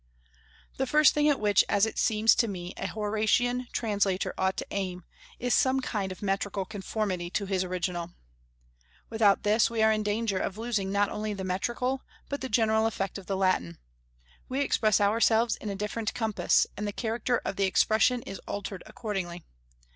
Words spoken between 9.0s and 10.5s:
Without this we are in danger